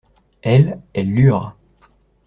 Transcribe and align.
Elles, 0.41 0.79
elles 0.95 1.13
lurent. 1.13 1.53